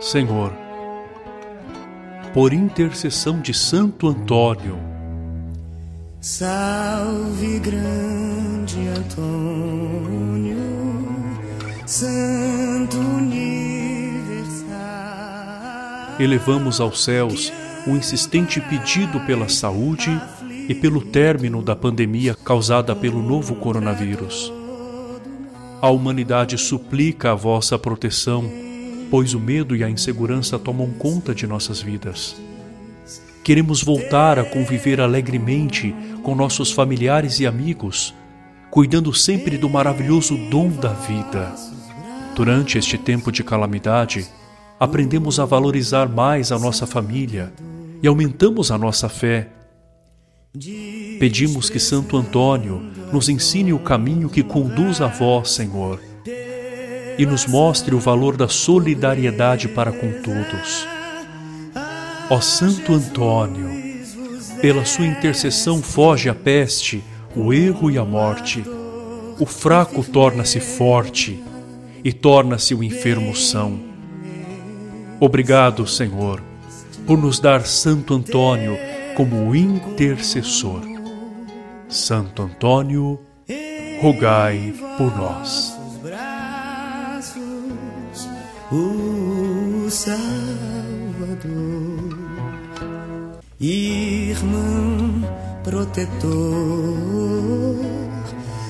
Senhor, 0.00 0.52
por 2.34 2.52
intercessão 2.52 3.40
de 3.40 3.54
Santo 3.54 4.08
Antônio, 4.08 4.78
salve 6.20 7.58
grande 7.60 8.88
Antônio, 8.88 10.58
Santo 11.86 12.98
Universal. 12.98 14.66
Elevamos 16.20 16.78
aos 16.78 17.02
céus 17.02 17.50
o 17.86 17.90
insistente 17.90 18.60
pedido 18.60 19.18
pela 19.20 19.48
saúde 19.48 20.10
e 20.68 20.74
pelo 20.74 21.00
término 21.00 21.62
da 21.62 21.74
pandemia 21.74 22.34
causada 22.44 22.94
pelo 22.94 23.22
novo 23.22 23.54
coronavírus. 23.54 24.52
A 25.80 25.88
humanidade 25.88 26.58
suplica 26.58 27.32
a 27.32 27.34
vossa 27.34 27.78
proteção, 27.78 28.65
pois 29.10 29.34
o 29.34 29.40
medo 29.40 29.74
e 29.76 29.82
a 29.82 29.90
insegurança 29.90 30.58
tomam 30.58 30.90
conta 30.90 31.34
de 31.34 31.46
nossas 31.46 31.80
vidas. 31.80 32.36
Queremos 33.44 33.82
voltar 33.82 34.38
a 34.38 34.44
conviver 34.44 35.00
alegremente 35.00 35.94
com 36.22 36.34
nossos 36.34 36.72
familiares 36.72 37.38
e 37.38 37.46
amigos, 37.46 38.14
cuidando 38.70 39.14
sempre 39.14 39.56
do 39.56 39.68
maravilhoso 39.68 40.36
dom 40.50 40.68
da 40.68 40.92
vida. 40.92 41.54
Durante 42.34 42.76
este 42.78 42.98
tempo 42.98 43.30
de 43.30 43.44
calamidade, 43.44 44.26
aprendemos 44.78 45.38
a 45.38 45.44
valorizar 45.44 46.08
mais 46.08 46.50
a 46.50 46.58
nossa 46.58 46.86
família 46.86 47.52
e 48.02 48.08
aumentamos 48.08 48.70
a 48.70 48.76
nossa 48.76 49.08
fé 49.08 49.50
Pedimos 51.18 51.68
que 51.68 51.78
Santo 51.78 52.16
Antônio 52.16 52.80
nos 53.12 53.28
ensine 53.28 53.74
o 53.74 53.78
caminho 53.78 54.28
que 54.30 54.42
conduz 54.42 55.02
a 55.02 55.06
vós, 55.06 55.50
Senhor, 55.50 56.00
e 57.18 57.24
nos 57.24 57.46
mostre 57.46 57.94
o 57.94 58.00
valor 58.00 58.36
da 58.36 58.48
solidariedade 58.48 59.68
para 59.68 59.92
com 59.92 60.12
todos. 60.22 60.86
Ó 62.28 62.40
Santo 62.40 62.92
Antônio, 62.92 63.70
pela 64.60 64.84
sua 64.84 65.06
intercessão 65.06 65.82
foge 65.82 66.28
a 66.28 66.34
peste, 66.34 67.02
o 67.34 67.52
erro 67.52 67.90
e 67.90 67.98
a 67.98 68.04
morte. 68.04 68.64
O 69.38 69.46
fraco 69.46 70.02
torna-se 70.02 70.60
forte 70.60 71.42
e 72.02 72.12
torna-se 72.12 72.74
o 72.74 72.82
enfermo 72.82 73.34
são. 73.36 73.78
Obrigado, 75.20 75.86
Senhor, 75.86 76.42
por 77.06 77.18
nos 77.18 77.38
dar 77.38 77.66
Santo 77.66 78.14
Antônio 78.14 78.76
como 79.14 79.54
intercessor. 79.54 80.82
Santo 81.88 82.42
Antônio, 82.42 83.20
rogai 84.00 84.74
por 84.98 85.16
nós. 85.16 85.75
O 88.72 89.88
Salvador, 89.90 90.16
irmão 93.60 95.22
protetor, 95.62 96.26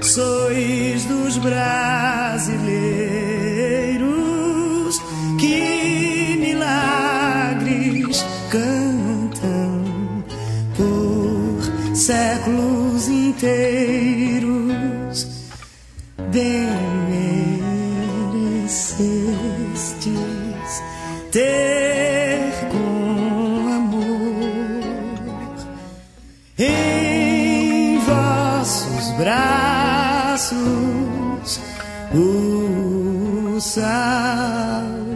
sois 0.00 1.04
dos 1.04 1.36
brasileiros 1.38 2.62
que 5.38 6.36
milagres 6.40 8.24
cantam 8.50 9.72
séculos 12.02 13.08
inteiros. 13.08 14.76
Bem 16.32 17.01
braços 29.22 30.58
o 32.12 33.60
sal 33.60 35.11